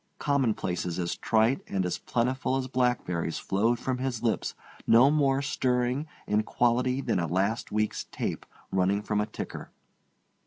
[0.17, 4.55] Commonplaces as trite and as plentiful as blackberries flowed from his lips
[4.87, 9.69] no more stirring in quality than a last week's tape running from a ticker.